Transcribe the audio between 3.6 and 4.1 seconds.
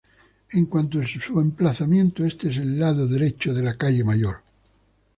la calle